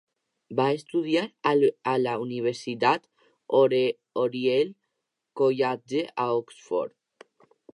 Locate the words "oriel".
3.59-4.73